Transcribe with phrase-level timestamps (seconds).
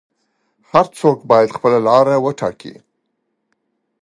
[0.71, 2.73] هر څوک باید خپله لاره وټاکي.